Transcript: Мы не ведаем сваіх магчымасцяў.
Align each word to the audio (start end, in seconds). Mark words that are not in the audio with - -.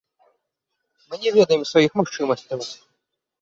Мы 1.11 1.19
не 1.25 1.33
ведаем 1.35 1.63
сваіх 1.73 1.91
магчымасцяў. 2.01 2.59